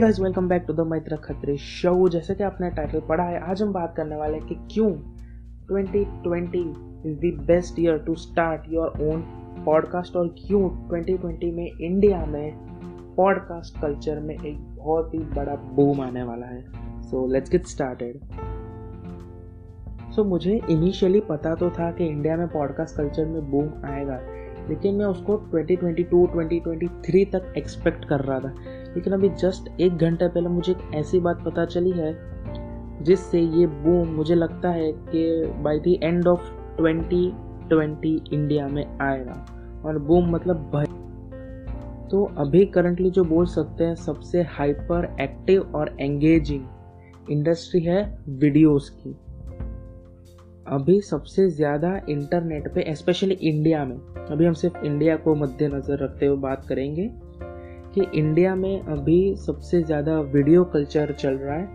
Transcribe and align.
Guys 0.00 0.18
welcome 0.20 0.46
back 0.48 0.64
to 0.66 0.72
the 0.72 0.80
Maitra 0.80 1.16
Khatri 1.16 1.56
show 1.58 2.08
जैसे 2.08 2.34
कि 2.34 2.42
आपने 2.44 2.68
टाइटल 2.70 3.00
पढ़ा 3.00 3.24
है, 3.24 3.40
आज 3.40 3.62
हम 3.62 3.72
बात 3.72 3.94
करने 3.96 4.16
वाले 4.16 4.36
हैं 4.38 4.46
कि 4.46 4.54
क्यों 4.72 4.90
2020 5.66 7.06
is 7.06 7.18
the 7.18 7.32
best 7.46 7.78
year 7.80 7.98
to 7.98 8.14
start 8.14 8.62
your 8.68 8.86
own 9.02 9.20
podcast 9.64 10.16
और 10.16 10.28
क्यों 10.38 10.62
2020 10.88 11.52
में 11.52 11.66
इंडिया 11.66 12.24
में 12.26 12.52
पॉडकास्ट 13.16 13.80
कल्चर 13.82 14.20
में 14.20 14.34
एक 14.34 14.58
बहुत 14.76 15.14
ही 15.14 15.18
बड़ा 15.18 15.54
बूम 15.74 16.00
आने 16.00 16.22
वाला 16.22 16.46
है। 16.46 17.02
So 17.02 17.26
let's 17.32 17.50
get 17.50 17.66
started 17.66 18.20
so 20.12 20.24
मुझे 20.24 20.60
इनिशियली 20.70 21.20
पता 21.20 21.54
तो 21.54 21.70
था 21.70 21.90
कि 21.90 22.06
इंडिया 22.06 22.36
में 22.36 22.46
पॉडकास्ट 22.48 22.96
कल्चर 22.96 23.26
में 23.26 23.50
बूम 23.50 23.68
आएगा, 23.84 24.20
लेकिन 24.68 24.94
मैं 24.94 25.06
उसको 25.06 25.36
2022 25.54 26.26
2023 26.36 27.24
तक 27.32 27.52
एक्सपेक्ट 27.58 28.04
कर 28.04 28.20
रहा 28.20 28.40
था। 28.40 28.54
लेकिन 28.94 29.12
अभी 29.12 29.28
जस्ट 29.28 29.80
एक 29.80 29.96
घंटे 29.96 30.28
पहले 30.28 30.48
मुझे 30.48 30.72
एक 30.72 30.94
ऐसी 30.94 31.20
बात 31.20 31.44
पता 31.44 31.64
चली 31.64 31.90
है, 31.90 32.16
जिससे 33.02 33.40
ये 33.40 33.66
बूम 33.66 34.08
मुझे 34.08 34.34
लगता 34.34 34.70
है 34.70 34.92
कि 34.92 35.52
by 35.62 35.78
the 35.78 35.98
end 36.02 36.26
of 36.26 36.50
2020 36.80 38.32
India 38.32 38.68
में 38.68 38.98
आएगा। 38.98 39.46
और 39.84 39.98
बूम 39.98 40.30
मतलब 40.30 40.56
भय। 40.56 40.84
तो 42.10 42.24
अभी 42.38 42.64
करंटली 42.64 43.10
जो 43.10 43.24
बोल 43.24 43.46
सकते 43.46 43.84
हैं, 43.84 43.94
सबसे 43.94 44.42
हाइपर 44.42 45.16
एक्टिव 45.20 45.72
और 45.74 45.96
एंगेजिंग 46.00 46.64
इंडस्ट्री 47.30 47.80
है 47.80 48.18
वीडियोस 48.28 48.90
की। 48.90 49.10
अभी 50.66 51.00
सबसे 51.00 51.48
ज़्यादा 51.50 52.00
इंटरनेट 52.08 52.74
पे 52.74 52.94
स्पेशली 52.94 53.34
इंडिया 53.34 53.84
में, 53.84 53.96
अभी 54.30 54.44
हम 54.44 54.52
सिर्फ़ 54.52 54.84
इंडिया 54.84 55.16
को 55.16 55.34
मद्देनज़र 55.34 55.98
रखते 55.98 56.26
हुए 56.26 56.36
बात 56.36 56.66
करेंगे। 56.68 57.10
कि 57.94 58.06
इंडिया 58.14 58.54
में 58.54 58.82
अभी 58.82 59.34
सबसे 59.36 59.82
ज़्यादा 59.82 60.18
वीडियो 60.20 60.64
कल्चर 60.64 61.12
चल 61.12 61.34
रहा 61.34 61.54
है, 61.54 61.68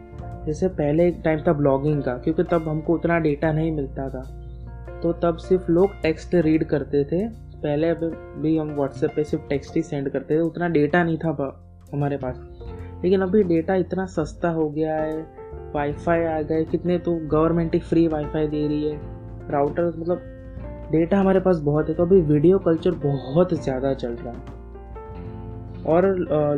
जैसे 0.45 0.67
पहले 0.67 1.07
एक 1.07 1.21
टाइम 1.23 1.43
था 1.47 1.53
ब्लॉगिंग 1.53 2.01
का, 2.03 2.13
क्योंकि 2.13 2.43
तब 2.43 2.67
हमको 2.67 2.93
उतना 2.93 3.19
डेटा 3.19 3.51
नहीं 3.51 3.71
मिलता 3.71 4.09
था। 4.09 4.21
तो 5.01 5.11
तब 5.13 5.37
सिर्फ़ 5.39 5.71
लोग 5.71 6.01
टेक्स्ट 6.01 6.35
रीड 6.35 6.63
करते 6.63 7.03
थे। 7.03 7.27
पहले 7.57 7.93
भी 8.41 8.57
हम 8.57 8.73
व्हाट्सएप 8.75 9.11
पे 9.15 9.23
सिर्फ़ 9.23 9.47
टेक्स्ट 9.49 9.75
ही 9.75 9.81
सेंड 9.83 10.09
करते 10.09 10.35
थे, 10.35 10.39
उतना 10.39 10.67
डेटा 10.69 11.03
नहीं 11.03 11.17
था 11.17 11.53
हमारे 11.93 12.17
पास। 12.17 12.39
लेकिन 13.03 13.21
अभी 13.21 13.43
डेटा 13.45 13.75
इतना 13.75 14.05
सस्ता 14.07 14.49
हो 14.49 14.69
गया 14.69 14.95
है 14.95 15.21
वाईफाई 15.73 16.23
आ 16.23 16.41
गए, 16.41 16.63
कितने 16.65 16.97
तो 16.97 17.15
गवर्नमेंट 17.27 17.73
ही 17.73 17.79
फ्री 17.79 18.07
वाईफाई 18.07 18.47
दे 18.47 18.67
रही 18.67 18.83
है। 18.83 18.99
राउटर 19.49 19.93
मतलब 19.97 20.89
डेटा 20.91 21.19
हमारे 21.19 21.39
पास 21.39 21.59
बहुत 21.59 21.89
है 21.89 21.95
तो 21.95 22.03
अभी 22.03 22.21
वीडियो 22.23 22.59
कल्चर 22.59 22.91
बहुत 23.03 23.53
ज़्यादा 23.53 23.93
चल 23.93 24.13
रहा 24.13 24.33
है। 24.33 24.56
और 25.85 26.05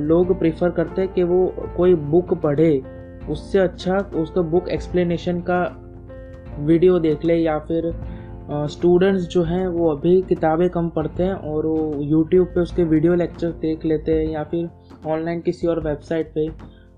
लोग 0.02 0.38
प्रेफर 0.40 0.70
करते 0.70 1.02
हैं 1.02 1.14
कि 1.14 1.24
वो 1.24 1.46
कोई 1.78 1.94
बुक 2.12 2.34
पढ़े, 2.34 2.82
उससे 3.30 3.60
अच्छा 3.60 3.98
उसका 4.16 4.42
बुक 4.42 4.70
एक्सप्लेनेशन 4.70 5.42
का 5.42 5.62
वीडियो 6.60 7.00
देख 7.00 7.26
ले 7.26 7.36
या 7.36 7.58
फिर 7.60 7.92
स्टूडेंट्स 8.52 9.28
जो 9.28 9.44
हैं 9.44 9.68
वो 9.68 9.90
अभी 9.90 10.22
किताबें 10.22 10.70
कम 10.70 10.90
पढ़ते 10.90 11.24
हैं 11.24 11.34
और 11.34 11.66
वो 11.66 12.02
यूट्यूब 12.02 12.48
पे 12.48 12.60
उसके 12.60 12.84
वीडियो 12.84 13.16
लेक्चर 13.16 13.52
देख 13.62 13.86
लेते 13.86 14.12
हैं 14.12 14.26
या 14.28 14.44
फिर 14.44 14.70
ऑनलाइन 15.08 15.42
किसी 15.42 15.68
और 15.68 15.80
वेबसाइट 15.80 16.32
पे। 16.36 16.48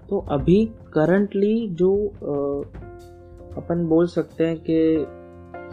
तो 0.09 0.19
अभी 0.31 0.63
करंटली 0.93 1.67
जो 1.71 1.91
अपन 3.57 3.85
बोल 3.87 4.07
सकते 4.07 4.47
हैं 4.47 4.57
कि 4.69 5.05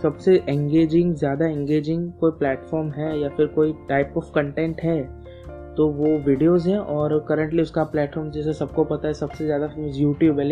सबसे 0.02 0.34
एंगेजिंग 0.48 1.14
ज़्यादा 1.14 1.46
एंगेजिंग 1.46 2.10
कोई 2.12 2.30
प्लेटफॉर्म 2.30 2.90
है 2.90 3.18
या 3.20 3.28
फिर 3.28 3.46
कोई 3.46 3.72
टाइप 3.88 4.14
ऑफ़ 4.16 4.30
कंटेंट 4.34 4.80
है 4.80 5.17
तो 5.78 5.86
वो 5.88 6.06
वीडियोस 6.20 6.66
हैं 6.66 6.78
और 6.78 7.18
करंटली 7.28 7.62
उसका 7.62 7.82
प्लेटफॉर्म 7.86 8.30
जैसे 8.30 8.52
सबको 8.54 8.84
पता 8.84 9.08
है, 9.08 9.14
सबसे 9.14 9.44
ज़्यादा 9.44 9.66
फ़ेमस 9.66 9.96
यूट्यूब 9.96 10.38
है। 10.40 10.46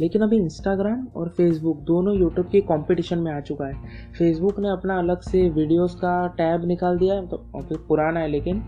लेकिन 0.00 0.22
अभी 0.22 0.36
इंस्टाग्राम 0.36 1.06
और 1.16 1.28
फेसबुक 1.28 1.78
दोनों 1.86 2.14
यूट्यूब 2.16 2.46
के 2.48 2.60
कंपटीशन 2.66 3.18
में 3.18 3.30
आ 3.32 3.40
चुका 3.40 3.66
है। 3.66 3.74
फेसबुक 4.18 4.60
ने 4.60 4.68
अपना 4.70 4.98
अलग 4.98 5.20
से 5.22 5.48
वीडियोस 5.50 5.94
का 5.94 6.26
टैब 6.36 6.64
निकाल 6.66 6.98
दिया 6.98 7.14
है 7.14 7.26
तो 7.26 7.76
पुराना 7.88 8.20
है, 8.20 8.28
लेकिन 8.28 8.62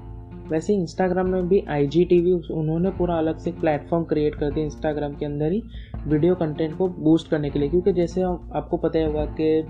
वैसे 0.50 0.74
इंस्टाग्राम 0.74 1.28
में 1.28 1.48
भी 1.48 1.62
आई 1.70 1.86
जी 1.86 2.04
टी 2.04 2.20
वी 2.20 2.32
उन्होंने 2.52 2.90
पूरा 2.90 3.18
अलग 3.18 3.38
से 3.38 3.52
प्लेटफॉर्म 3.60 4.04
क्रिएट 4.04 4.34
कर 4.34 4.50
दिया 4.50 4.64
इंस्टाग्राम 4.64 5.14
के 5.14 5.26
अंदर 5.26 5.52
ही 5.52 5.62
वीडियो 6.06 6.34
कंटेंट 6.34 6.76
को 6.78 6.88
बूस्ट 7.00 7.30
करने 7.30 7.50
के 7.50 7.58
लिए। 7.58 7.68
क्योंकि 7.68 7.92
जैसे 7.92 8.22
आपको 8.22 8.76
पता 8.78 9.04
होगा 9.06 9.24
कि 9.40 9.60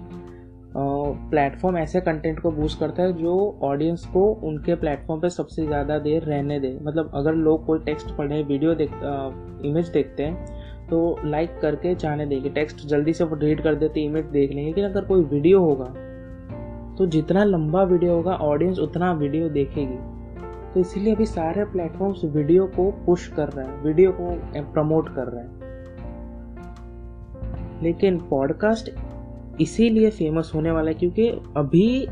प्लेटफॉर्म 0.77 1.77
ऐसे 1.79 2.01
कंटेंट 2.01 2.41
को 2.41 2.51
बूस्ट 2.51 2.79
करता 2.81 3.03
है 3.03 3.13
जो 3.13 3.33
ऑडियंस 3.63 4.05
को 4.07 4.25
उनके 4.45 4.75
प्लेटफॉर्म 4.75 5.21
पे 5.21 5.29
सबसे 5.31 5.67
ज़्यादा 5.67 5.99
देर 5.99 6.23
रहने 6.23 6.59
दे। 6.61 6.79
मतलब 6.83 7.11
अगर 7.15 7.35
लोग 7.35 7.67
कोई 7.67 7.79
टेक्स्ट 7.79 8.17
पढ़े 8.17 8.43
वीडियो 8.43 8.75
देख 8.75 8.91
इमेज 9.65 9.89
देखते 9.89 10.23
हैं 10.23 10.87
तो 10.91 11.19
लाइक 11.25 11.59
करके 11.63 11.95
जाने 11.95 12.27
देंगे। 12.27 12.51
टेक्स्ट 12.51 12.87
जल्दी 12.87 13.13
से 13.13 13.25
वो 13.25 13.37
रीड 13.37 13.63
कर 13.63 13.75
देते 13.75 14.01
इमेज 14.01 14.25
देख 14.27 14.51
लेंगे 14.51 14.65
लेकिन 14.65 14.85
अगर 14.85 15.05
कोई 15.05 15.25
वीडियो 15.25 15.61
होगा 15.61 15.93
तो 16.99 17.07
जितना 17.07 17.45
लंबा 17.45 17.83
वीडियो 17.85 18.15
होगा 18.15 18.35
ऑडियंस 18.43 18.79
उतना 18.79 19.13
वीडियो 19.15 19.49
देखेगी। 19.51 19.99
तो 20.75 20.81
इसीलिए 20.81 21.15
अभी 21.15 21.27
सारे 21.27 21.65
प्लेटफॉर्म्स 21.65 22.25
वीडियो 22.27 22.67
को 22.77 22.91
पुश 23.07 23.27
कर 23.29 23.49
रहे 23.49 23.67
हैं 23.67 23.83
वीडियो 23.83 24.13
को 24.13 24.31
प्रमोट 24.73 25.15
कर 25.15 25.29
रहे 25.29 25.45
हैं। 25.45 25.61
लेकिन 27.83 28.19
पॉडकास्ट 28.29 28.91
इसीलिए 29.61 30.11
फ़ेमस 30.11 30.51
होने 30.55 30.71
वाला 30.71 30.91
है 30.91 30.95
क्योंकि 30.95 31.29
अभी 31.57 32.07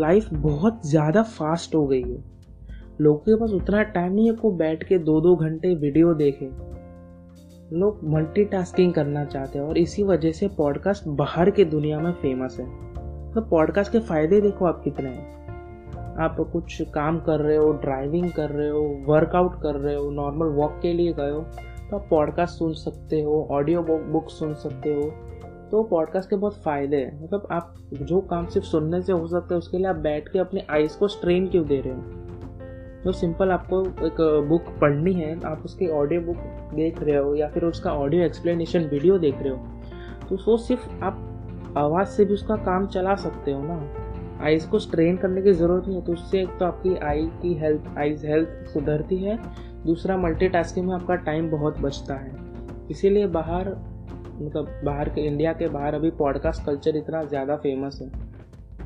लाइफ 0.00 0.28
बहुत 0.32 0.86
ज़्यादा 0.86 1.22
फास्ट 1.22 1.74
हो 1.74 1.86
गई 1.86 2.02
है। 2.02 2.22
लोगों 3.00 3.18
के 3.18 3.36
पास 3.36 3.50
उतना 3.50 3.82
टाइम 3.82 4.12
नहीं 4.12 4.26
है 4.26 4.34
को 4.36 4.50
बैठ 4.52 4.84
के 4.84 4.98
दो 4.98 5.20
दो 5.20 5.34
घंटे 5.36 5.74
वीडियो 5.74 6.14
देखें। 6.14 6.46
लोग 7.72 8.00
मल्टीटास्किंग 8.04 8.92
करना 8.92 9.24
चाहते 9.24 9.58
हैं 9.58 9.66
और 9.66 9.78
इसी 9.78 10.02
वजह 10.02 10.32
से 10.32 10.48
पॉडकास्ट 10.48 11.08
बाहर 11.08 11.50
के 11.50 11.64
दुनिया 11.64 11.98
में 12.00 12.12
फ़ेमस 12.12 12.56
है। 12.60 12.66
तो 13.32 13.40
पॉडकास्ट 13.40 13.92
के 13.92 13.98
फ़ायदे 14.00 14.40
देखो 14.40 14.64
आप 14.64 14.80
कितने 14.84 15.08
हैं। 15.08 15.30
आप 16.20 16.36
कुछ 16.52 16.80
काम 16.94 17.18
कर 17.20 17.40
रहे 17.40 17.56
हो 17.56 17.72
ड्राइविंग 17.72 18.30
कर 18.30 18.50
रहे 18.50 18.68
हो 18.68 18.80
वर्कआउट 19.06 19.60
कर 19.62 19.74
रहे 19.74 19.94
हो 19.94 20.10
नॉर्मल 20.10 20.46
वॉक 20.56 20.78
के 20.82 20.92
लिए 20.92 21.12
गए 21.12 21.30
हो 21.30 21.40
तो 21.90 21.96
आप 21.96 22.06
पॉडकास्ट 22.10 22.58
सुन 22.58 22.72
सकते 22.74 23.20
हो 23.22 23.46
ऑडियो 23.50 23.82
बुक 23.82 24.30
सुन 24.30 24.54
सकते 24.54 24.94
हो। 24.94 25.10
तो 25.72 25.82
पॉडकास्ट 25.82 26.30
के 26.30 26.36
बहुत 26.36 26.56
फ़ायदे 26.62 26.96
हैं। 26.96 27.22
मतलब 27.22 27.46
आप 27.52 27.74
जो 27.92 28.20
काम 28.20 28.46
सिर्फ़ 28.46 28.66
सुनने 28.66 29.00
से 29.02 29.12
हो 29.12 29.26
सकता 29.26 29.54
है, 29.54 29.58
उसके 29.58 29.76
लिए 29.76 29.86
आप 29.86 29.96
बैठ 29.96 30.28
के 30.28 30.38
अपने 30.38 30.64
आइज़ 30.70 30.96
को 30.98 31.08
स्ट्रेन 31.08 31.46
क्यों 31.48 31.66
दे 31.66 31.80
रहे 31.80 31.92
हो? 31.92 32.00
तो 33.04 33.12
सिंपल 33.12 33.50
आपको 33.50 33.80
एक 34.06 34.16
बुक 34.48 34.64
पढ़नी 34.80 35.12
है, 35.12 35.38
आप 35.42 35.62
उसकी 35.64 35.86
ऑडियो 35.90 36.20
बुक 36.20 36.36
देख 36.74 37.02
रहे 37.02 37.16
हो 37.16 37.34
या 37.34 37.48
फिर 37.48 37.64
उसका 37.64 37.92
ऑडियो 37.92 38.24
एक्सप्लेनेशन 38.24 38.80
वीडियो 38.80 39.18
देख 39.18 39.38
रहे 39.38 39.50
हो 39.50 39.56
तो 40.28 40.36
वो 40.46 40.56
सिर्फ़ 40.56 40.88
आप 41.04 41.74
आवाज़ 41.76 42.08
से 42.08 42.24
भी 42.24 42.34
उसका 42.34 42.56
काम 42.56 42.86
चला 42.86 43.14
सकते 43.14 43.52
हो 43.52 43.62
ना। 43.62 44.44
आइज़ 44.44 44.68
को 44.68 44.78
स्ट्रेन 44.78 45.16
करने 45.16 45.42
की 45.42 45.52
ज़रूरत 45.52 45.86
नहीं 45.86 45.96
है 45.96 46.04
तो 46.04 46.12
उससे 46.12 46.42
एक 46.42 46.58
तो 46.58 46.64
आपकी 46.64 46.94
आई 46.96 47.26
की 47.42 47.54
हेल्थ 47.54 47.98
आइज़ 47.98 48.26
हेल्थ 48.26 48.68
सुधरती 48.72 49.16
है, 49.16 49.38
दूसरा 49.86 50.16
मल्टीटास्किंग 50.16 50.86
में 50.86 50.94
आपका 50.94 51.14
टाइम 51.14 51.50
बहुत 51.50 51.80
बचता 51.80 52.14
है। 52.14 52.36
इसीलिए 52.90 53.26
बाहर 53.26 53.74
मतलब 54.34 54.80
बाहर 54.84 55.08
के 55.08 55.20
इंडिया 55.20 55.52
के 55.52 55.68
बाहर 55.68 55.94
अभी 55.94 56.10
पॉडकास्ट 56.18 56.64
कल्चर 56.66 56.96
इतना 56.96 57.22
ज़्यादा 57.24 57.56
फ़ेमस 57.56 57.98
है। 58.02 58.10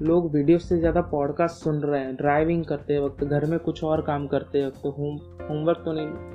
लोग 0.02 0.30
वीडियो 0.32 0.58
से 0.58 0.78
ज़्यादा 0.78 1.00
पॉडकास्ट 1.10 1.64
सुन 1.64 1.80
रहे 1.80 2.00
हैं 2.00 2.14
ड्राइविंग 2.16 2.64
करते 2.64 2.98
वक्त 2.98 3.24
घर 3.24 3.44
में 3.44 3.58
कुछ 3.58 3.82
और 3.84 4.02
काम 4.02 4.26
करते 4.26 4.66
वक्त 4.66 4.82
तो 4.82 4.90
होम 4.90 5.16
होमवर्क 5.48 5.82
तो 5.84 5.92
नहीं। 5.92 6.34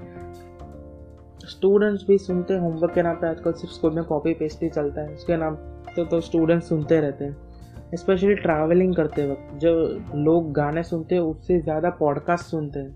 स्टूडेंट्स 1.47 2.05
भी 2.07 2.17
सुनते 2.17 2.53
हैं 2.53 2.61
होमवर्क 2.61 2.93
के 2.93 3.01
नाम 3.01 3.15
पे 3.15 3.27
आजकल 3.27 3.51
सिर्फ़ 3.51 3.73
स्कूल 3.75 3.93
में 3.93 4.03
कॉपी 4.03 4.33
पेस्ट 4.33 4.63
ही 4.63 4.69
चलता 4.69 5.01
है 5.01 5.13
उसके 5.13 5.37
नाम 5.37 5.55
तो, 5.55 6.05
तो 6.05 6.19
स्टूडेंट्स 6.21 6.69
सुनते 6.69 6.99
रहते 7.01 7.25
हैं। 7.25 7.95
स्पेशली 7.95 8.35
ट्रैवलिंग 8.35 8.95
करते 8.95 9.29
वक्त 9.31 9.55
जो 9.59 9.73
लोग 10.17 10.51
गाने 10.53 10.83
सुनते 10.83 11.15
हैं 11.15 11.21
उससे 11.21 11.59
ज़्यादा 11.59 11.89
पॉडकास्ट 11.89 12.45
सुनते 12.45 12.79
हैं। 12.79 12.91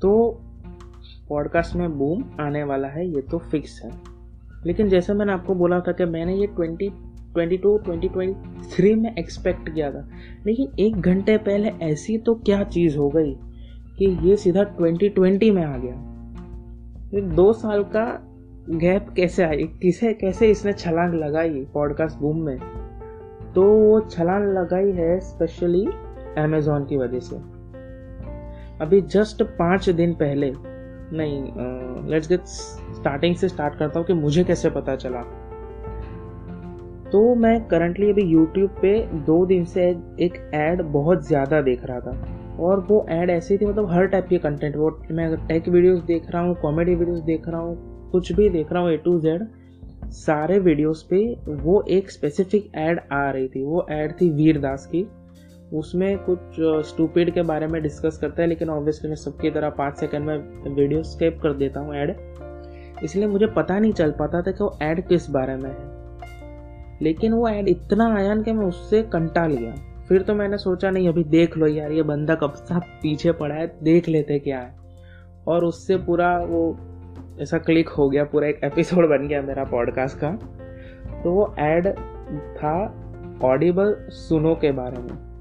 तो 0.00 0.40
पॉडकास्ट 1.28 1.76
में 1.76 1.98
बूम 1.98 2.24
आने 2.40 2.62
वाला 2.64 2.88
है 2.88 3.06
ये 3.06 3.20
तो 3.22 3.38
फिक्स 3.40 3.80
है। 3.84 3.90
लेकिन 4.66 4.88
जैसे 4.88 5.14
मैंने 5.14 5.32
आपको 5.32 5.54
बोला 5.54 5.80
था 5.80 5.92
कि 5.92 6.04
मैंने 6.04 6.34
ये 6.34 6.46
twenty 6.46 6.88
twenty 7.32 7.56
to 7.56 7.76
twenty 7.78 8.08
twenty 8.08 8.68
three 8.74 8.94
में 8.94 9.14
एक्सपेक्ट 9.16 9.68
किया 9.68 9.90
था, 9.90 10.08
लेकिन 10.46 10.72
एक 10.78 10.96
घंटे 10.96 11.36
पहले 11.38 11.68
ऐसी 11.82 12.18
तो 12.18 12.34
क्या 12.34 12.62
चीज़ 12.64 12.98
हो 12.98 13.08
गई 13.08 13.34
कि 13.98 14.28
ये 14.28 14.36
सीधा 14.36 14.62
ट्वेंटी 14.62 15.08
ट्वेंटी 15.08 15.50
में 15.50 15.64
आ 15.64 15.76
गया। 15.76 15.94
एक 17.18 17.28
दो 17.28 17.52
साल 17.52 17.82
का 17.84 18.04
गैप 18.70 19.06
कैसे 19.16 19.42
आई? 19.42 19.64
किसे, 19.82 20.12
कैसे 20.12 20.50
इसने 20.50 20.72
छलांग 20.72 21.14
लगाई 21.14 21.64
पॉडकास्ट 21.74 22.18
बूम 22.18 22.42
में? 22.42 22.58
तो 23.54 23.62
वो 23.62 24.00
छलांग 24.00 24.44
लगाई 24.44 24.90
है 24.90 25.18
स्पेशली 25.20 25.84
अमेजोन 26.38 26.84
की 26.84 26.96
वजह 26.96 27.20
से। 27.20 27.36
अभी 28.80 29.00
जस्ट 29.00 29.42
पाँच 29.42 29.88
दिन 29.90 30.12
पहले, 30.12 30.52
नहीं 31.12 32.10
लेट्स 32.10 32.28
गेट 32.28 32.40
स्टार्टिंग 33.02 33.34
से 33.36 33.48
स्टार्ट 33.48 33.78
करता 33.78 33.98
हूँ 33.98 34.06
कि 34.06 34.12
मुझे 34.14 34.42
कैसे 34.44 34.70
पता 34.70 34.94
चला। 34.96 35.20
तो 37.10 37.34
मैं 37.34 37.58
करंटली 37.68 38.10
अभी 38.10 38.22
यूट्यूब 38.24 38.76
पे 38.82 38.92
दो 39.26 39.44
दिन 39.46 39.64
से 39.64 39.88
एक 40.20 40.36
ऐड 40.54 40.82
बहुत 40.92 41.26
ज़्यादा 41.28 41.60
देख 41.62 41.84
रहा 41.84 42.00
था। 42.00 42.56
और 42.60 42.80
वो 42.88 43.04
ऐड 43.10 43.30
ऐसी 43.30 43.56
थी 43.58 43.66
मतलब 43.66 43.90
हर 43.90 44.06
टाइप 44.06 44.26
के 44.28 44.38
कंटेंट 44.38 44.76
वो 44.76 44.90
मैं 45.10 45.34
टेक 45.48 45.68
वीडियोस 45.68 46.00
देख 46.04 46.30
रहा 46.30 46.42
हूँ 46.42 46.54
कॉमेडी 46.62 46.94
वीडियोस 46.94 47.20
देख 47.22 47.48
रहा 47.48 47.60
हूँ, 47.60 48.10
कुछ 48.12 48.32
भी 48.32 48.48
देख 48.50 48.72
रहा 48.72 48.82
हूँ 48.82 48.92
ए 48.92 48.96
टू 48.96 49.18
जेड 49.20 49.46
सारे 50.12 50.58
वीडियोस 50.60 51.06
पे 51.10 51.24
वो 51.48 51.82
एक 51.90 52.10
स्पेसिफिक 52.10 52.70
ऐड 52.76 53.00
आ 53.12 53.28
रही 53.30 53.48
थी। 53.48 53.64
वो 53.64 53.86
ऐड 53.90 54.12
थी 54.20 54.30
वीरदास 54.32 54.86
की। 54.86 55.06
उसमें 55.74 56.18
कुछ 56.20 56.56
स्टूपिड 56.86 57.32
के 57.34 57.42
बारे 57.42 57.66
में 57.66 57.80
डिस्कस 57.82 58.18
करता 58.20 58.42
है, 58.42 58.48
लेकिन 58.48 58.70
ऑब्वियसली 58.70 59.08
मैं 59.08 59.16
सबकी 59.18 59.50
तरह 59.50 59.70
पाँच 59.78 59.98
सेकंड 60.00 60.26
में 60.26 60.74
वीडियो 60.74 61.02
स्केप 61.04 61.38
कर 61.42 61.52
देता 61.54 61.80
हूँ 61.80 61.94
ऐड 61.96 62.16
इसलिए 63.02 63.26
मुझे 63.26 63.46
पता 63.46 63.78
नहीं 63.78 63.92
चल 63.92 64.10
पाता 64.10 64.42
था 64.42 64.50
कि 64.50 64.64
वो 64.64 64.78
ऐड 64.82 65.06
किस 65.06 65.30
बारे 65.30 65.56
में 65.56 65.70
है। 65.70 66.02
लेकिन 67.02 67.32
वो 67.32 67.48
ऐड 67.48 67.68
इतना 67.68 68.16
आया 68.16 68.36
कि 68.36 68.52
मैं 68.52 68.66
उससे 68.66 69.02
कंटा 69.02 69.46
लिया। 69.46 69.74
फिर 70.08 70.22
तो 70.22 70.34
मैंने 70.34 70.58
सोचा, 70.58 70.90
नहीं, 70.90 71.08
अभी 71.08 71.24
देख 71.24 71.56
लो 71.56 71.66
यार, 71.66 71.92
ये 71.92 72.02
बंदा 72.02 72.34
कब 72.34 72.52
सा 72.52 72.78
पीछे 72.78 73.32
पड़ा 73.32 73.54
है, 73.54 73.76
देख 73.82 74.08
लेते 74.08 74.38
क्या 74.38 74.58
है। 74.58 74.76
और 75.46 75.64
उससे 75.64 75.96
पूरा 75.96 76.38
वो 76.38 76.76
ऐसा 77.40 77.58
क्लिक 77.58 77.88
हो 77.88 78.08
गया, 78.08 78.24
पूरा 78.24 78.48
एक 78.48 78.60
एपिसोड 78.64 79.08
बन 79.08 79.28
गया 79.28 79.42
मेरा 79.42 79.64
पॉडकास्ट 79.64 80.18
का। 80.18 80.32
तो 81.22 81.32
वो 81.32 81.54
ऐड 81.58 81.88
था 82.56 82.94
ऑडिबल 83.44 83.96
सुनो 84.10 84.54
के 84.54 84.72
बारे 84.72 85.02
में। 85.02 85.32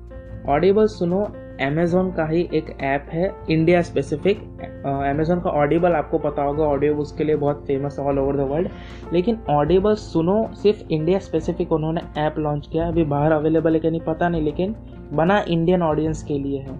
ऑडिबल 0.49 0.85
सुनो 0.87 1.27
अमेजोन 1.61 2.11
का 2.11 2.25
ही 2.25 2.41
एक 2.53 2.69
ऐप 2.81 3.07
है 3.11 3.31
इंडिया 3.49 3.81
स्पेसिफिक 3.81 4.39
अमेजोन 4.85 5.39
का 5.39 5.49
ऑडिबल 5.51 5.93
आपको 5.93 6.17
पता 6.19 6.43
होगा 6.43 6.63
ऑडियो 6.63 6.95
उसके 6.95 7.23
लिए 7.23 7.35
बहुत 7.35 7.63
famous 7.67 7.99
all 7.99 8.19
over 8.19 8.37
the 8.37 8.47
world 8.49 9.13
लेकिन 9.13 9.39
ऑडिबल 9.49 9.95
सुनो, 9.95 10.49
सिर्फ़ 10.53 10.83
इंडिया 10.89 11.19
स्पेसिफिक 11.19 11.71
उन्होंने 11.71 12.01
ऐप 12.17 12.39
लॉन्च 12.39 12.67
किया 12.67 12.87
अभी 12.87 13.03
बाहर 13.05 13.31
अवेलेबल 13.31 13.73
है 13.73 13.79
कि 13.79 13.91
नहीं 13.91 14.01
पता 14.01 14.29
नहीं, 14.29 14.41
लेकिन 14.41 14.75
बना 15.13 15.39
इंडियन 15.47 15.81
ऑडियंस 15.81 16.23
के 16.23 16.39
लिए 16.39 16.59
है. 16.59 16.79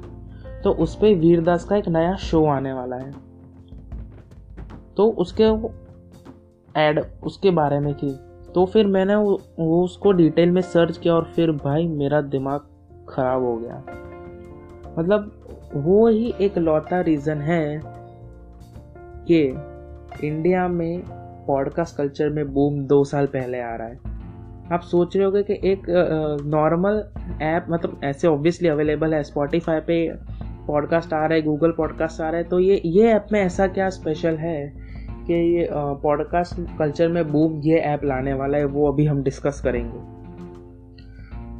तो 0.62 0.72
उस 0.74 0.96
पर 0.96 1.14
वीरदास 1.16 1.64
का 1.66 1.76
एक 1.76 1.88
नया 1.88 2.16
शो 2.16 2.46
आने 2.46 2.74
वाला 2.74 2.96
है. 2.96 3.12
तो 4.98 5.10
उसके 5.18 5.44
एड 6.76 7.00
उसके 7.24 7.52
बारे 7.52 7.80
में 7.80 7.94
की 7.94 8.12
तो 8.54 8.66
फिर 8.66 8.88
मैंने 8.88 9.16
वो 9.16 9.84
उसको 9.84 10.12
डिटेल 10.12 10.52
में 10.52 10.62
सर्च 10.62 10.98
किया 10.98 11.14
और 11.14 11.32
फिर 11.36 11.52
भाई 11.52 11.88
मेरा 11.88 12.22
दिमाग 12.22 12.60
ख़राब 13.10 13.44
हो 13.44 13.56
गया. 13.58 13.84
मतलब 15.00 15.38
वो 15.76 16.08
ही 16.08 16.34
एक 16.42 16.58
लौता 16.58 17.02
रीज़न 17.02 17.38
है 17.38 17.82
कि 19.32 19.44
इंडिया 20.28 20.68
में 20.68 21.04
पॉडकास्ट 21.48 21.98
कल्चर 21.98 22.30
में 22.30 22.54
बूम 22.54 22.80
दो 22.80 23.04
साल 23.04 23.26
पहले 23.26 23.62
आ 23.62 23.76
रहा 23.76 23.88
है। 23.88 24.00
आप 24.72 24.82
सोच 24.82 25.18
रहे 25.18 25.26
होगे 25.26 25.44
कि 25.44 25.54
एक 25.54 25.82
नॉर्मल 26.46 27.10
ऐप 27.42 27.66
मतलब 27.70 28.02
ऐसे 28.04 28.28
ऑब्वियसली 28.28 28.68
अवेलेबल 28.68 29.14
है 29.14 29.24
स्पॉटिफाई 29.24 29.80
पे 29.80 30.14
पॉडकास्ट 30.68 31.14
आ 31.14 31.26
रहा 31.26 31.34
है 31.34 31.42
गूगल 31.42 31.72
पॉडकास्ट 31.72 32.22
आ 32.22 32.30
रहा 32.30 32.38
है 32.38 32.44
तो 32.44 32.60
ये 32.60 32.82
ये 32.86 33.08
ऐप 33.08 33.26
में 33.32 33.42
ऐसा 33.42 33.68
क्या 33.68 33.90
स्पेशल 33.90 34.36
है 34.36 34.74
कि 35.28 35.34
ये 35.34 35.70
पॉडकास्ट 35.74 36.78
कल्चर 36.80 37.08
में 37.08 37.32
बूम 37.32 37.62
ये 37.62 37.78
ऐप 37.78 38.04
लाने 38.04 38.34
वाला 38.34 38.58
है, 38.58 38.66
वो 38.66 38.92
अभी 38.92 39.06
हम 39.06 39.24
डिस्कस 39.24 39.62
करेंगे। 39.62 40.00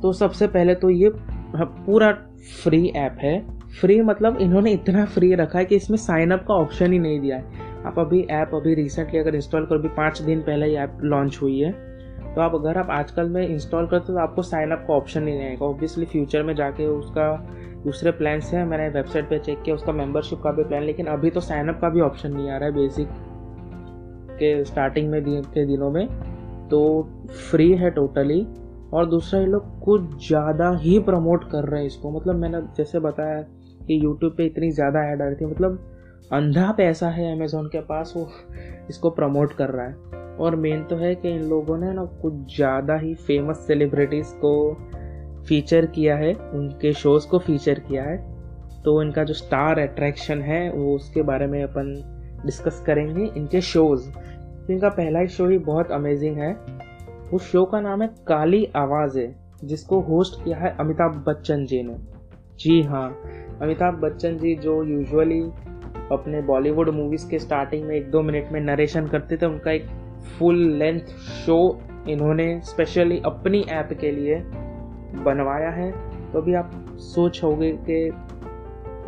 तो 0.02 0.14
सबसे 0.14 0.48
पहले 0.48 0.76
तो 0.76 0.90
ये 0.90 1.12
पूरा 1.56 2.18
फ्री 2.42 2.88
ऐप 2.90 3.18
है। 3.22 3.40
फ्री 3.82 4.02
मतलब 4.02 4.38
इन्होंने 4.38 4.72
इतना 4.72 5.06
फ्री 5.06 5.34
रखा 5.36 5.60
है 5.60 5.66
कि 5.66 5.76
इसमें 5.76 5.98
साइन 5.98 6.32
अप 6.32 6.46
का 6.48 6.54
ऑप्शन 6.54 6.94
ही 6.94 7.00
नहीं 7.00 7.20
दिया 7.20 7.38
है। 7.38 7.70
आप 7.86 8.00
अभी 8.00 8.22
ऐप 8.22 8.52
अभी 8.56 8.74
रिसेंटली 8.76 9.20
अगर 9.20 9.36
इंस्टॉल 9.36 9.66
करो 9.66 9.80
अभी 9.80 9.88
पाँच 9.88 10.22
दिन 10.22 10.42
पहले 10.42 10.66
ही 10.66 10.76
ऐप 10.76 10.98
लॉन्च 11.04 11.40
हुई 11.42 11.60
है। 11.60 11.72
तो 12.36 12.42
आप 12.42 12.56
अगर 12.56 12.78
आप 12.78 12.90
आजकल 12.90 13.30
में 13.30 13.48
इंस्टॉल 13.48 13.88
करते 13.88 14.12
हो 14.12 14.18
तो 14.18 14.24
आपको 14.24 14.42
साइन 14.42 14.72
अप 14.72 14.86
का 14.88 14.94
ऑप्शन 14.94 15.24
नहीं 15.24 15.42
आएगा। 15.42 15.66
ऑब्वियसली 15.66 16.06
फ्यूचर 16.06 16.44
में 16.44 16.56
जाके 16.56 16.86
उसका 16.86 17.36
दूसरे 17.84 18.12
प्लान्स 18.12 18.54
हैं। 18.54 18.66
मैंने 18.66 18.88
वेबसाइट 18.90 19.30
पे 19.30 19.40
चेक 19.40 19.62
किया, 19.62 19.76
उसका 19.76 19.92
मेंबरशिप 19.92 20.40
का 20.40 20.52
भी 20.52 20.64
प्लान 20.64 20.84
लेकिन 20.84 21.06
अभी 21.06 21.30
तो 21.30 21.40
साइन 21.40 21.68
अप 21.68 21.80
का 21.82 21.90
भी 21.90 22.02
ऑप्शन 22.02 22.32
नहीं 22.32 22.50
आ 22.50 22.58
रहा 22.58 22.70
है 22.70 22.76
बेसिक 22.76 23.08
के 24.34 24.64
स्टार्टिंग 24.66 25.10
में 25.10 25.24
के 25.24 25.66
दिनों 25.66 25.92
में। 25.92 26.08
तो 26.70 27.10
फ्री 27.50 27.72
है 27.72 27.90
टोटली 27.92 28.46
और 28.94 29.06
दूसरा, 29.06 29.40
ये 29.40 29.46
लोग 29.46 29.80
कुछ 29.80 30.28
ज़्यादा 30.28 30.72
ही 30.78 31.00
प्रमोट 31.00 31.50
कर 31.52 31.64
रहे 31.64 31.80
हैं 31.80 31.88
इसको। 31.88 32.12
मतलब 32.12 32.36
मैंने 32.36 32.62
जैसे 32.78 33.00
बताया 33.00 33.42
कि 33.88 34.04
यूट्यूब 34.04 34.34
पे 34.38 34.46
इतनी 34.46 34.72
ज़्यादा 34.72 35.04
ऐड 35.04 35.22
आ 35.22 35.26
रही 35.26 35.36
थी। 35.36 35.46
मतलब 35.46 35.80
अंधा 36.34 36.72
पैसा 36.72 37.10
है 37.10 37.32
अमेज़ोन 37.36 37.68
के 37.68 37.80
पास, 37.82 38.14
वो 38.16 38.30
इसको 38.90 39.10
प्रमोट 39.10 39.54
कर 39.54 39.70
रहा 39.70 39.86
है। 39.86 40.36
और 40.38 40.56
मेन 40.56 40.84
तो 40.84 40.96
है 40.96 41.14
कि 41.16 41.30
इन 41.30 41.42
लोगों 41.42 41.78
ने 41.78 41.92
ना 41.94 42.04
कुछ 42.22 42.56
ज़्यादा 42.56 42.96
ही 42.96 43.14
फ़ेमस 43.16 43.58
सेलिब्रिटीज़ 43.58 44.34
को 44.36 44.74
फीचर 45.48 45.86
किया 45.86 46.16
है, 46.16 46.34
उनके 46.34 46.94
शोज़ 46.94 47.28
को 47.28 47.40
फीचर 47.40 47.80
किया 47.80 48.04
है। 48.04 48.18
तो 48.84 49.02
इनका 49.04 49.24
जो 49.24 49.34
स्टार 49.34 49.80
अट्रैक्शन 49.80 50.42
है, 50.42 50.72
वो 50.72 50.96
उसके 50.96 51.22
बारे 51.22 51.48
में 51.48 51.62
अपन 51.64 51.94
डिस्कस 52.46 52.84
करेंगे, 52.86 53.26
इनके 53.38 53.62
शोज़ 53.62 54.10
इनका 54.72 54.90
पहला 54.90 55.20
ही 55.20 55.28
शो 55.28 55.48
ही 55.48 55.58
बहुत 55.58 55.92
अमेजिंग 55.92 56.38
है। 56.38 56.54
उस 57.34 57.52
शो 57.52 57.66
का 57.66 57.80
नाम 57.80 58.02
है 58.02 58.08
काली 58.28 58.66
आवाज़, 58.76 59.20
जिसको 59.66 60.00
होस्ट 60.00 60.46
किया 60.46 60.58
है 60.58 60.78
अमिताभ 60.80 61.26
बच्चन 61.28 61.66
जी 61.66 61.84
ने। 61.84 61.96
जी 62.60 62.82
हाँ 62.82 63.22
अमिताभ 63.62 63.94
बच्चन 63.94 64.38
जी 64.38 64.56
जो 64.56 64.84
यूजुअली 64.84 65.42
अपने 66.12 66.42
बॉलीवुड 66.42 66.90
मूवीज़ 66.90 67.30
के 67.30 67.40
स्टार्टिंग 67.40 67.84
में 67.84 67.96
एक 67.96 68.12
दो 68.12 68.22
मिनट 68.22 68.52
में 68.52 68.62
नरेशन 68.62 69.08
करते 69.08 69.38
थे, 69.38 69.46
उनका 69.46 69.72
एक 69.72 69.86
फुल 70.40 70.56
लेंथ 70.56 71.06
शो 71.46 71.82
इन्होंने 72.10 72.62
स्पेशली 72.62 73.22
अपनी 73.26 73.62
ऐप 73.62 73.90
के 74.02 74.12
लिए 74.12 74.36
बनवाया 75.24 75.70
है। 75.70 75.92
तो 76.32 76.42
अभी 76.42 76.54
आप 76.54 76.72
सोच 76.98 77.44
होगे 77.44 77.72
कि, 77.72 78.12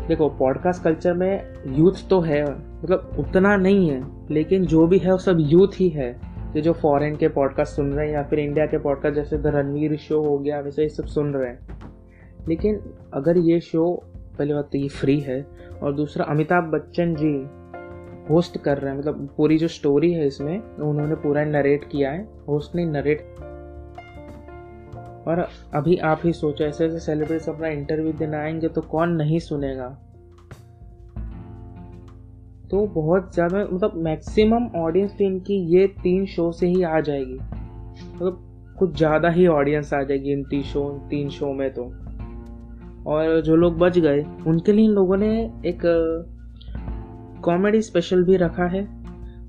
देखो 0.08 0.30
पॉडकास्ट 0.30 0.84
कल्चर 0.84 1.14
में 1.14 1.54
यूथ 1.68 2.10
तो 2.10 2.20
है 2.22 2.44
मतलब 2.52 3.16
उतना 3.20 3.56
नहीं 3.56 3.90
है, 3.90 4.04
लेकिन 4.32 4.66
जो 4.66 4.88
भी 4.88 4.98
है 4.98 5.12
वो 5.12 5.18
सब 5.18 5.38
यूथ 5.40 5.68
ही 5.76 5.90
है। 5.90 6.33
जो 6.54 6.62
जो 6.62 6.74
फॉरेन 6.74 7.16
के 7.16 7.28
पॉडकास्ट 7.28 7.76
सुन 7.76 7.94
रहे 7.94 8.08
हैं 8.08 8.14
या 8.14 8.24
फिर 8.24 8.40
इंडिया 8.40 8.66
के 8.66 8.78
पॉडकास्ट 8.78 9.16
जैसे 9.16 9.38
द 9.38 9.48
रणवीर 9.48 9.98
शो 9.98 10.22
हो 10.22 10.38
गया, 10.38 10.60
वैसे 10.60 10.82
ये 10.82 10.90
सब 10.90 11.06
सुन 11.06 11.34
रहे 11.34 11.50
हैं। 11.50 11.60
लेकिन 12.48 12.80
अगर 13.14 13.38
ये 13.38 13.60
शो 13.60 14.04
पहली 14.38 14.54
बात 14.54 14.70
तो 14.72 14.78
ये 14.78 14.88
फ्री 14.88 15.20
है, 15.20 15.46
और 15.84 15.94
दूसरा 15.94 16.26
अमिताभ 16.26 16.64
बच्चन 16.64 17.16
जी 17.16 17.48
होस्ट 18.30 18.58
कर 18.58 18.78
रहे 18.78 18.92
हैं 18.92 19.00
मतलब 19.00 19.30
पूरी 19.38 19.58
जो 19.58 19.68
स्टोरी 19.68 20.14
है 20.14 20.28
इसमें, 20.28 20.62
उन्होंने 20.62 21.16
पूरा 21.16 21.46
नरेट 21.46 21.84
किया 21.84 22.12
है 22.12 22.28
होस्ट 22.48 22.76
ने 22.76 22.86
नरेट 22.86 23.36
और 25.28 25.48
अभी 25.74 25.98
आप 25.98 26.22
ही 26.24 26.34
सोचो 26.34 26.64
ऐसे 26.64 26.86
ऐसे 26.86 27.00
सेलिब्रिटीज 27.00 27.50
अपना 27.50 27.68
इंटरव्यू 27.68 28.14
देने 28.14 28.38
आएँगे 28.38 28.68
तो 28.68 28.82
कौन 28.82 29.10
नहीं 29.10 29.40
सुनेगा? 29.40 30.03
तो 32.74 32.86
बहुत 32.86 33.34
ज़्यादा 33.34 33.58
मतलब 33.64 33.96
मैक्सिमम 34.04 34.68
ऑडियंस 34.76 35.12
तो 35.12 35.24
इनकी 35.24 35.56
ये 35.76 35.88
तीन 36.04 36.26
शो 36.26 36.52
से 36.52 36.68
ही 36.68 36.82
आ 36.84 37.00
जाएगी। 37.00 37.34
मतलब 37.34 38.40
कुछ 38.80 38.96
ज़्यादा 38.98 39.30
ही 39.30 39.46
ऑडियंस 39.48 39.94
आ 39.94 40.02
जाएगी 40.04 40.32
इन 40.32 40.44
तीन 40.44 40.64
शो 40.64 40.90
तीन 41.10 41.30
शो 41.30 41.52
में 41.54 41.70
तो। 41.74 41.84
और 43.08 43.42
जो 43.42 43.56
लोग 43.56 43.78
बच 43.78 44.00
गए, 44.00 44.26
उनके 44.48 44.72
लिए 44.72 44.86
इन 44.86 44.92
लोगों 44.92 45.18
ने 45.18 45.30
एक 45.66 45.82
कॉमेडी 47.46 47.82
स्पेशल 47.82 48.24
भी 48.24 48.38
रखा 48.38 48.66
है, 48.66 48.86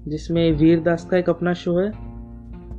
जिसमें 0.08 0.52
वीर 0.52 0.80
दास 0.80 1.04
का 1.04 1.16
एक 1.16 1.30
अपना 1.30 1.52
शो 1.54 1.78
है, 1.78 1.90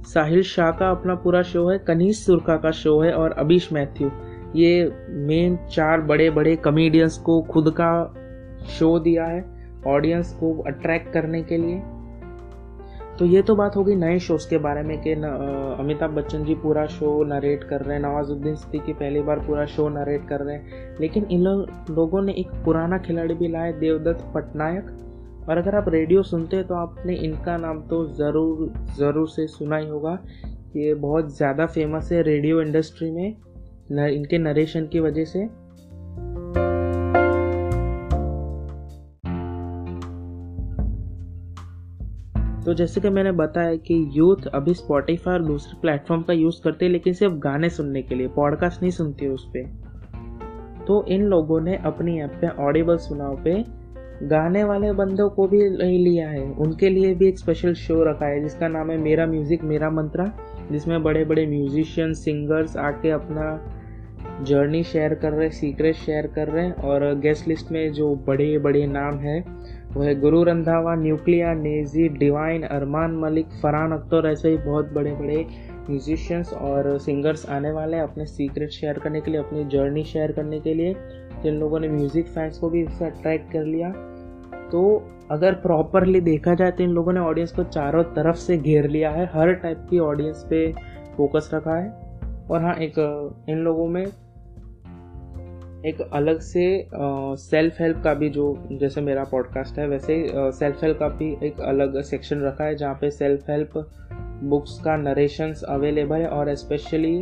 साहिल 0.04 0.44
शाह 0.44 0.72
का 0.72 0.90
अपना 0.90 1.16
पूरा 1.16 1.42
शो 1.44 1.68
है, 1.70 1.78
कनीश 1.80 2.24
सुरखा 2.26 2.58
का 2.58 2.72
शो 2.74 3.00
है 3.02 3.14
और 3.14 3.32
अबीश 3.32 3.72
मैथ्यू। 3.74 4.12
ये 4.56 4.92
मेन 5.10 5.58
चार 5.72 6.02
बड़े 6.04 6.30
बड़े 6.30 6.56
कमेडियंस 6.56 7.18
को 7.18 7.42
खुद 7.42 7.74
का 7.80 7.92
शो 8.70 8.98
दिया 9.00 9.26
है। 9.26 9.55
ऑडियंस 9.88 10.34
को 10.34 10.58
अट्रैक्ट 10.64 11.12
करने 11.14 11.42
के 11.44 11.58
लिए। 11.58 11.82
तो 13.20 13.26
ये 13.26 13.42
तो 13.42 13.56
बात 13.56 13.76
होगी 13.76 13.96
नए 13.96 14.18
शोज़ 14.20 14.50
के 14.50 14.58
बारे 14.58 14.82
में 14.84 14.98
कि 15.02 15.12
अमिताभ 15.14 16.12
बच्चन 16.12 16.44
जी 16.46 16.56
पूरा 16.56 16.86
शो 16.88 17.24
नरेट 17.24 17.64
कर 17.64 17.82
रहे 17.82 17.96
हैं 17.98 18.04
नवाजुद्दीन 18.04 18.56
सिद्दीकी 18.56 18.94
पहली 18.94 19.22
बार 19.22 19.40
पूरा 19.40 19.66
शो 19.66 19.88
नरेट 19.90 20.28
कर 20.30 20.42
रहे 20.42 20.56
हैं। 20.56 20.98
लेकिन 21.00 21.26
इन 21.32 21.44
लोगों 21.92 22.22
ने 22.22 22.34
एक 22.34 22.50
पुराना 22.66 22.98
खिलाड़ी 22.98 23.34
भी 23.34 23.48
लाया 23.48 23.72
देवदत्त 23.80 24.32
पटनायक। 24.36 24.92
और 25.50 25.58
अगर 25.58 25.76
आप 25.76 25.90
रेडियो 25.90 26.24
सुनते 26.24 26.56
हैं 26.56 26.68
तो 26.68 26.76
आपने 26.76 27.16
इनका 27.16 27.58
नाम 27.58 27.82
तो 27.88 28.06
ज़रूर 28.14 28.72
ज़रूर 28.98 29.28
से 29.30 29.48
सुना 29.48 29.78
ही 29.78 29.88
होगा 29.88 30.18
ये 30.76 30.94
बहुत 30.96 31.36
ज़्यादा 31.38 31.66
फ़ेमस 31.68 32.12
है 32.12 32.22
रेडियो 32.24 32.62
इंडस्ट्री 32.62 33.12
में 33.12 33.36
न, 33.92 34.08
इनके 34.08 34.38
नरेशन 34.38 34.88
की 34.88 35.00
वजह 35.00 35.26
से। 35.26 35.48
तो 42.66 42.74
जैसे 42.74 43.02
कि 43.02 43.10
मैंने 43.10 43.32
बताया 43.32 43.76
कि 43.78 43.96
यूथ 44.14 44.48
अभी 44.54 44.74
स्पॉटिफाई 44.74 45.34
और 45.34 45.44
दूसरे 45.44 45.80
प्लेटफॉर्म 45.82 46.22
का 46.22 46.34
यूज़ 46.34 46.62
करते 46.64 46.86
हैं, 46.86 46.92
लेकिन 46.92 47.14
सिर्फ़ 47.14 47.34
गाने 47.40 47.70
सुनने 47.70 48.02
के 48.02 48.16
लिए 48.16 48.28
पॉडकास्ट 48.28 48.82
नहीं 48.82 48.92
सुनते 48.92 49.28
उस 49.28 49.46
पर 49.48 49.84
तो 50.88 51.04
इन 51.08 51.24
लोगों 51.24 51.60
ने 51.62 51.76
अपनी 51.86 52.20
ऐप 52.22 52.32
पे 52.42 52.48
ऑडिबल 52.64 52.98
सुनाओ 52.98 53.36
पे, 53.44 53.54
गाने 54.24 54.64
वाले 54.64 54.92
बंदों 54.94 55.30
को 55.30 55.48
भी 55.48 55.62
लिया 56.00 56.28
है। 56.30 56.42
उनके 56.42 56.90
लिए 56.90 57.14
भी 57.16 57.28
एक 57.28 57.40
स्पेशल 57.40 57.74
शो 57.74 58.04
रखा 58.04 58.26
है, 58.26 58.42
जिसका 58.42 58.68
नाम 58.68 58.92
है 58.92 58.98
मेरा 58.98 59.26
म्यूज़िक 59.26 59.64
मेरा 59.64 59.90
मंत्रा, 59.90 60.26
जिसमें 60.72 61.02
बड़े 61.04 61.24
बड़े 61.26 61.46
म्यूजिशियन 61.48 62.14
सिंगर्स 62.14 62.78
आके 62.78 63.10
अपना 63.10 64.44
जर्नी 64.44 64.84
शेयर 64.84 65.14
कर 65.14 65.32
रहे 65.32 65.48
हैं 65.48 65.52
सीक्रेट 65.52 65.96
शेयर 65.96 66.28
कर 66.28 66.48
रहे 66.48 66.66
हैं, 66.66 66.74
और 66.74 67.14
गेस्ट 67.20 67.48
लिस्ट 67.48 67.72
में 67.72 67.92
जो 67.94 68.16
बड़े 68.28 68.58
बड़े 68.60 68.86
नाम 68.88 69.18
हैं 69.20 69.44
वो 69.96 70.04
है 70.04 70.14
गुरु 70.20 70.44
रंधावा, 70.44 70.96
न्यूक्लिया, 70.96 71.54
नेजी, 71.54 72.08
डिवाइन, 72.10 72.64
अरमान 72.64 73.16
मलिक, 73.18 73.48
फरहान 73.62 73.92
अख्तर 73.92 74.28
ऐसे 74.28 74.50
ही 74.50 74.58
बहुत 74.58 74.92
बड़े 74.94 75.12
बड़े 75.12 75.46
म्यूजिशियंस 75.90 76.54
और 76.54 76.98
सिंगर्स 77.00 77.46
आने 77.50 77.72
वाले 77.72 77.98
हैं 77.98 78.04
अपने 78.04 78.26
सीक्रेट 78.26 78.70
शेयर 78.70 79.00
करने 79.00 79.22
के 79.22 79.32
लिए, 79.32 79.40
अपनी 79.40 79.64
जर्नी 79.66 80.04
शेयर 80.04 80.32
करने 80.32 80.60
के 80.60 80.74
लिए, 80.74 80.96
जिन 81.44 81.60
लोगों 81.60 81.80
ने 81.80 81.88
म्यूज़िक 81.88 82.28
फैंस 82.28 82.58
को 82.58 82.70
भी 82.70 82.82
इससे 82.84 83.06
अट्रैक्ट 83.06 83.52
कर 83.54 83.64
लिया। 83.64 83.92
तो 84.72 84.82
अगर 85.32 85.54
प्रॉपरली 85.62 86.22
देखा 86.22 86.54
जाए 86.54 86.72
तो 86.72 86.84
इन 86.84 86.90
लोगों 86.90 87.14
ने 87.14 87.20
ऑडियंस 87.20 87.52
को 87.52 87.64
चारों 87.64 88.04
तरफ़ 88.16 88.36
से 88.36 88.58
घेर 88.58 88.88
लिया 88.90 89.12
है, 89.12 89.26
हर 89.34 89.54
टाइप 89.54 89.88
की 89.90 90.00
ऑडियंस 90.00 90.46
पे 90.50 90.72
फोकस 91.18 91.50
रखा 91.54 91.78
है। 91.78 91.90
और 92.50 92.62
हाँ 92.62 92.76
एक, 92.76 92.94
इन 93.50 93.58
लोगों 93.58 93.88
में 93.88 94.06
एक 95.86 96.02
अलग 96.14 96.40
से 96.40 96.66
सेल्फ 97.40 97.80
हेल्प 97.82 98.02
का 98.04 98.14
भी 98.14 98.30
जो, 98.30 98.46
जैसे 98.72 99.02
मेरा 99.02 99.24
पॉडकास्ट 99.24 99.78
है, 99.80 99.88
वैसे 99.88 100.16
सेल्फ 100.52 100.84
हेल्प 100.84 100.98
का 101.00 101.08
भी 101.10 101.36
एक 101.44 101.60
अलग 101.64 102.02
सेक्शन 102.04 102.42
रखा 102.42 102.64
है, 102.64 102.76
जहाँ 102.76 102.98
पे 103.02 103.10
सेल्फ 103.12 103.50
हेल्प 103.50 103.78
बुक्स 104.44 104.80
का 104.86 104.96
नरेशंस 104.98 105.62
अवेलेबल 105.64 106.22
है 106.22 106.28
और 106.28 106.54
स्पेशली 106.56 107.18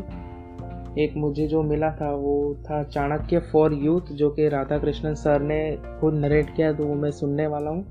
एक 0.99 1.13
मुझे 1.17 1.47
जो 1.47 1.61
मिला 1.63 1.89
था, 1.91 2.11
वो 2.11 2.55
था 2.61 2.81
चाणक्य 2.83 3.39
फॉर 3.51 3.73
यूथ 3.73 4.13
जो 4.13 4.29
कि 4.29 4.47
राधा 4.49 4.77
कृष्णन 4.77 5.13
सर 5.15 5.41
ने 5.41 5.59
खुद 5.99 6.13
नरेट 6.15 6.55
किया 6.55 6.71
तो 6.73 6.83
वो 6.83 6.95
मैं 6.95 7.11
सुनने 7.11 7.47
वाला 7.47 7.69
हूँ। 7.69 7.85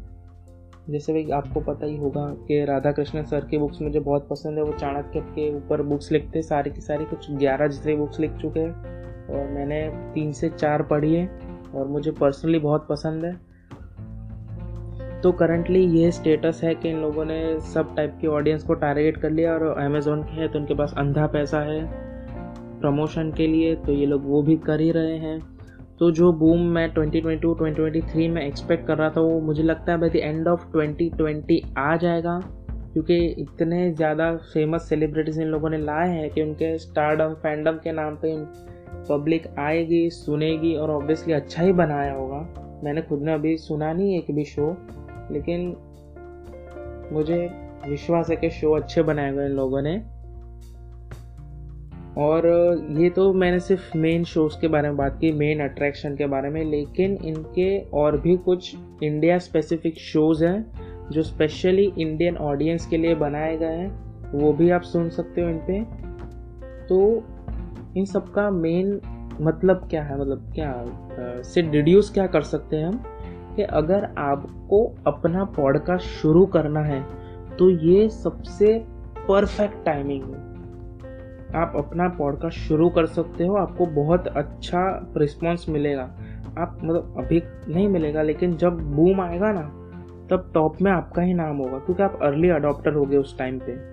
जैसे 0.90 1.12
भाई 1.12 1.30
आपको 1.32 1.60
पता 1.62 1.86
ही 1.86 1.96
होगा 1.96 2.26
कि 2.48 2.64
राधा 2.64 2.92
कृष्णन 2.92 3.24
सर 3.24 3.44
की 3.44 3.58
बुक्स 3.58 3.82
मुझे 3.82 4.00
बहुत 4.00 4.28
पसंद 4.28 4.58
है, 4.58 4.64
वो 4.64 4.72
चाणक्य 4.72 5.20
के 5.20 5.54
ऊपर 5.56 5.82
बुक्स 5.82 6.12
लिखते 6.12 6.42
सारी 6.42 6.70
की 6.70 6.80
सारी 6.80 7.04
कुछ 7.04 7.30
ग्यारह 7.32 7.66
जितनी 7.66 7.96
बुक्स 7.96 8.20
लिख 8.20 8.36
चुके 8.36 8.60
हैं। 8.60 9.10
और 9.30 9.48
मैंने 9.48 9.88
तीन 10.14 10.32
से 10.32 10.48
चार 10.50 10.82
पढ़ी 10.82 11.14
है 11.14 11.26
और 11.74 11.86
मुझे 11.88 12.10
पर्सनली 12.10 12.58
बहुत 12.58 12.86
पसंद 12.88 13.24
है। 13.24 13.32
तो 15.20 15.32
करंटली 15.32 15.84
ये 15.98 16.10
स्टेटस 16.10 16.60
है 16.64 16.74
कि 16.74 16.88
इन 16.90 17.00
लोगों 17.00 17.24
ने 17.24 17.58
सब 17.74 17.94
टाइप 17.96 18.16
की 18.20 18.26
ऑडियंस 18.26 18.64
को 18.64 18.74
टारगेट 18.74 19.16
कर 19.16 19.30
लिया 19.30 19.52
और 19.52 19.62
अमेज़ोन 19.78 20.22
के 20.22 20.40
है 20.40 20.48
तो 20.48 20.58
उनके 20.58 20.74
पास 20.74 20.94
अंधा 20.98 21.26
पैसा 21.26 21.60
है 21.60 21.80
प्रमोशन 22.80 23.30
के 23.32 23.46
लिए 23.46 23.74
तो 23.76 23.92
ये 23.92 24.06
लोग 24.06 24.24
वो 24.26 24.42
भी 24.42 24.56
कर 24.56 24.80
ही 24.80 24.90
रहे 24.90 25.16
हैं। 25.16 25.38
तो 25.98 26.10
जो 26.10 26.32
बूम 26.32 26.60
मैं 26.68 26.88
2022 26.94 27.54
2023 27.54 28.28
में 28.28 28.40
एक्सपेक्ट 28.42 28.86
कर 28.86 28.98
रहा 28.98 29.10
था, 29.10 29.20
वो 29.20 29.40
मुझे 29.40 29.62
लगता 29.62 29.92
है 29.92 29.98
बाई 29.98 30.10
द 30.10 30.16
एंड 30.16 30.48
ऑफ़ 30.48 30.66
2020 30.72 31.60
आ 31.78 31.96
जाएगा, 31.96 32.38
क्योंकि 32.92 33.18
इतने 33.38 33.90
ज़्यादा 33.92 34.30
फ़ेमस 34.54 34.88
सेलिब्रिटीज़ 34.88 35.40
इन 35.42 35.48
लोगों 35.48 35.70
ने 35.70 35.78
लाए 35.78 36.08
हैं 36.08 36.30
कि 36.30 36.42
उनके 36.42 36.76
स्टारडम 36.78 37.34
फैंडम 37.34 37.76
के 37.76 37.92
नाम 37.92 38.16
पे 38.16 38.32
पब्लिक 39.08 39.46
आएगी, 39.58 40.11
सुनेगी 40.11 40.75
और 40.75 40.90
ऑब्वियसली 40.90 41.32
अच्छा 41.32 41.62
ही 41.62 41.72
बनाया 41.72 42.12
होगा। 42.14 42.80
मैंने 42.84 43.02
खुद 43.02 43.22
ने 43.22 43.32
अभी 43.32 43.56
सुना 43.56 43.92
नहीं 43.92 44.18
एक 44.18 44.34
भी 44.34 44.44
शो 44.44 44.76
लेकिन 45.30 45.76
मुझे 47.12 47.50
विश्वास 47.88 48.30
है 48.30 48.37
कि 48.37 48.50
शो 48.50 48.72
अच्छे 48.72 49.02
बनाए 49.02 49.32
गए 49.32 49.46
इन 49.46 49.52
लोगों 49.52 49.82
ने। 49.82 49.96
और 52.18 52.46
ये 52.99 53.11
तो 53.11 53.32
मैंने 53.32 53.61
सिर्फ़ 53.61 53.99
मेन 53.99 54.25
शोज़ 54.25 54.61
के 54.61 54.68
बारे 54.68 54.88
में 54.88 54.96
बात 54.96 55.18
की 55.20 55.32
मेन 55.32 55.61
अट्रैक्शन 55.61 56.16
के 56.16 56.26
बारे 56.26 56.50
में, 56.50 56.64
लेकिन 56.64 57.16
इनके 57.25 57.78
और 57.78 58.20
भी 58.20 58.37
कुछ 58.37 58.76
इंडिया 59.02 59.38
स्पेसिफिक 59.38 59.99
शोज़ 59.99 60.44
हैं, 60.44 60.72
जो 61.11 61.22
स्पेशली 61.22 61.92
इंडियन 61.99 62.37
ऑडियंस 62.37 62.87
के 62.87 62.96
लिए 62.96 63.14
बनाए 63.14 63.56
गए 63.56 63.76
हैं, 63.76 64.12
वो 64.32 64.52
भी 64.52 64.70
आप 64.70 64.82
सुन 64.82 65.08
सकते 65.08 65.40
हो 65.40 65.49
इन 65.49 65.58
पे 65.58 65.80
तो 66.87 67.25
इन 67.96 68.04
सब 68.04 68.32
का 68.32 68.50
मेन 68.50 69.00
मतलब 69.40 69.88
क्या 69.90 70.02
है? 70.02 70.20
मतलब 70.20 70.50
क्या 70.54 71.42
से 71.42 71.62
डिड्यूस 71.62 72.11
क्या 72.11 72.26
कर 72.26 72.42
सकते 72.42 72.76
हैं 72.76 72.87
हम? 72.87 73.02
कि 73.56 73.62
अगर 73.62 74.04
आपको 74.18 74.84
अपना 75.06 75.44
पॉडकास्ट 75.44 76.06
शुरू 76.06 76.46
करना 76.46 76.80
है 76.80 77.02
तो 77.58 77.70
ये 77.70 78.08
सबसे 78.08 78.78
परफेक्ट 79.28 79.84
टाइमिंग 79.84 80.22
है। 80.22 80.40
आप 81.54 81.72
अपना 81.76 82.08
पॉडकास्ट 82.08 82.58
शुरू 82.58 82.88
कर 82.88 83.06
सकते 83.06 83.46
हो, 83.46 83.56
आपको 83.56 83.87
बहुत 83.87 84.26
अच्छा 84.26 85.12
रिस्पॉन्स 85.16 85.68
मिलेगा। 85.68 86.02
आप 86.58 86.78
मतलब 86.84 87.14
अभी 87.18 87.42
नहीं 87.68 87.88
मिलेगा, 87.88 88.22
लेकिन 88.22 88.56
जब 88.56 88.80
बूम 88.96 89.20
आएगा 89.20 89.52
ना, 89.52 89.62
तब 90.30 90.50
टॉप 90.54 90.82
में 90.82 90.90
आपका 90.92 91.22
ही 91.22 91.34
नाम 91.34 91.56
होगा, 91.56 91.78
क्योंकि 91.78 92.02
आप 92.02 92.18
अर्ली 92.22 92.49
अडॉप्टर 92.49 92.94
हो 92.94 93.04
गए 93.04 93.16
उस 93.16 93.38
टाइम 93.38 93.58
पे। 93.58 93.91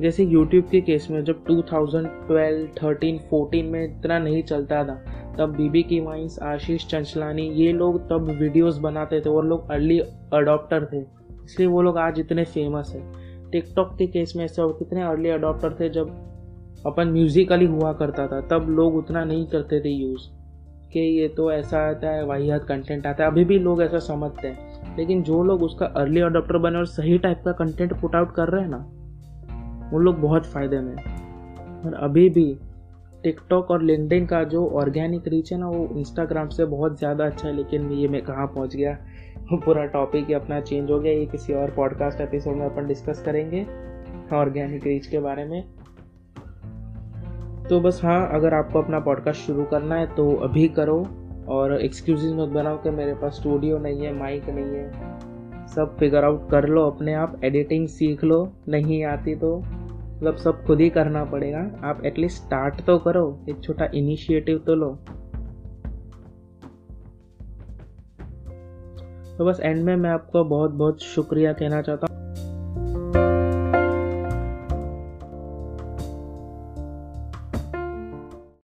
जैसे 0.00 0.24
यूट्यूब 0.24 0.64
के 0.64 0.80
केस 0.80 1.08
में 1.10 1.24
जब 1.24 1.44
2012, 1.44 2.66
13, 2.78 3.18
14 3.28 3.62
में 3.62 3.98
इतना 3.98 4.18
नहीं 4.18 4.42
चलता 4.42 4.84
था 4.84 5.04
तब 5.38 5.56
बीबी 5.56 5.82
की 5.82 6.00
वाइंस 6.00 6.38
आशीष 6.42 6.86
चंचलानी 6.86 7.42
ये 7.42 7.72
लोग 7.72 8.08
तब 8.08 8.36
वीडियोस 8.40 8.78
बनाते 8.78 9.20
थे 9.20 9.30
और 9.30 9.46
लोग 9.46 9.70
अर्ली 9.70 9.98
अडॉप्टर 10.32 10.84
थे। 10.92 10.98
इसलिए 11.44 11.68
वो 11.68 11.82
लोग 11.82 11.98
आज 11.98 12.20
इतने 12.20 12.44
फ़ेमस 12.44 12.92
है। 12.96 13.12
टिकटॉक 13.50 13.96
के 13.98 14.06
केस 14.06 14.32
में 14.36 14.44
ऐसे 14.44 14.62
कितने 14.62 15.02
अर्ली 15.02 15.28
अडॉप्टर 15.28 15.76
थे 15.80 15.88
जब 15.88 16.08
अपन 16.86 17.08
म्यूजिकली 17.08 17.66
हुआ 17.66 17.92
करता 17.92 18.26
था 18.26 18.40
तब 18.40 18.66
लोग 18.68 18.96
उतना 18.96 19.24
नहीं 19.24 19.46
करते 19.46 19.80
थे 19.80 19.88
यूज़ 19.88 20.22
कि 20.92 21.00
ये 21.00 21.28
तो 21.28 21.52
ऐसा 21.52 21.78
आता 21.78 22.10
है 22.10 22.24
वाहियात 22.24 22.64
कंटेंट 22.64 23.06
आता 23.06 23.24
है। 23.24 23.30
अभी 23.30 23.44
भी 23.44 23.58
लोग 23.58 23.82
ऐसा 23.82 23.98
समझते 23.98 24.48
हैं। 24.48 24.96
लेकिन 24.96 25.22
जो 25.22 25.44
लोग 25.44 25.62
उसका 25.62 25.86
अर्ली 25.86 26.20
अडॉप्टर 26.20 26.58
बने 26.58 26.78
और 26.78 26.86
सही 26.86 27.18
टाइप 27.18 27.42
का 27.44 27.52
कंटेंट 27.52 28.00
पुट 28.00 28.14
आउट 28.14 28.34
कर 28.34 28.48
रहे 28.48 28.62
हैं 28.62 28.68
ना 28.68 28.90
वो 29.92 29.98
लोग 29.98 30.20
बहुत 30.20 30.46
फ़ायदे 30.46 30.80
में 30.80 30.96
और 31.84 31.94
अभी 31.94 32.28
भी 32.30 32.58
टिकटॉक 33.22 33.70
और 33.70 33.82
लिंकडिन 33.82 34.26
का 34.26 34.42
जो 34.44 34.66
ऑर्गेनिक 34.70 35.28
रीच 35.28 35.52
है 35.52 35.58
ना, 35.58 35.68
वो 35.68 35.88
इंस्टाग्राम 35.96 36.48
से 36.48 36.64
बहुत 36.64 36.98
ज़्यादा 36.98 37.26
अच्छा 37.26 37.48
है, 37.48 37.56
लेकिन 37.56 37.90
ये 37.92 38.08
मैं 38.08 38.22
कहाँ 38.22 38.46
पहुँच 38.46 38.76
गया? 38.76 38.98
पूरा 39.54 39.84
टॉपिक 39.86 40.26
ही 40.26 40.34
अपना 40.34 40.60
चेंज 40.60 40.90
हो 40.90 40.98
गया। 41.00 41.12
ये 41.12 41.26
किसी 41.26 41.52
और 41.52 41.70
पॉडकास्ट 41.70 42.20
एपिसोड 42.20 42.56
में 42.56 42.66
अपन 42.66 42.86
डिस्कस 42.86 43.22
करेंगे 43.22 43.66
ऑर्गेनिक 44.36 44.86
रीच 44.86 45.06
के 45.06 45.18
बारे 45.18 45.44
में। 45.44 45.62
तो 47.68 47.80
बस 47.80 48.00
हाँ 48.04 48.28
अगर 48.34 48.54
आपको 48.54 48.82
अपना 48.82 49.00
पॉडकास्ट 49.00 49.40
शुरू 49.40 49.64
करना 49.64 49.94
है 49.94 50.06
तो 50.14 50.30
अभी 50.34 50.68
करो 50.68 51.06
और 51.48 51.80
एक्सक्यूज 51.80 52.24
मत 52.32 52.48
बनाओ 52.48 52.82
कि 52.82 52.90
मेरे 52.90 53.14
पास 53.14 53.36
स्टूडियो 53.36 53.78
नहीं 53.78 54.00
है 54.00 54.12
माइक 54.14 54.48
नहीं 54.48 54.74
है। 54.76 55.37
सब 55.74 55.96
फिगर 55.98 56.24
आउट 56.24 56.48
कर 56.50 56.66
लो, 56.68 56.84
अपने 56.90 57.14
आप 57.14 57.40
एडिटिंग 57.44 57.86
सीख 57.88 58.24
लो, 58.24 58.40
नहीं 58.68 59.04
आती 59.04 59.34
तो 59.34 59.56
मतलब 59.58 60.36
सब 60.36 60.64
खुद 60.64 60.80
ही 60.80 60.88
करना 60.90 61.24
पड़ेगा। 61.24 61.60
आप 61.84 62.02
एटलीस्ट 62.06 62.42
स्टार्ट 62.42 62.80
तो 62.86 62.98
करो, 62.98 63.26
एक 63.48 63.62
छोटा 63.64 63.88
इनिशिएटिव 63.94 64.58
तो 64.58 64.74
लो। 64.74 64.90
तो 69.38 69.44
बस 69.44 69.60
एंड 69.60 69.84
में 69.84 69.94
मैं 69.96 70.10
आपको 70.10 70.44
बहुत 70.44 70.70
बहुत 70.70 71.02
शुक्रिया 71.02 71.52
कहना 71.52 71.82
चाहता 71.82 72.06
हूँ। 72.06 72.17